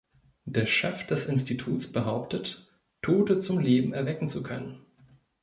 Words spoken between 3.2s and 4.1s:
zum Leben